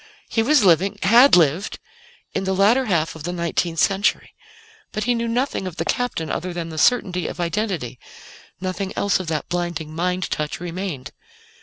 [0.29, 1.77] He was living had lived
[2.33, 4.33] in the latter half of the nineteenth century.
[4.91, 7.99] But he knew nothing of the Captain other than the certainty of identity;
[8.59, 11.11] nothing else of that blinding mind touch remained.